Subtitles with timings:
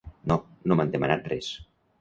[0.31, 0.37] No,
[0.71, 1.55] no m’han demanat res.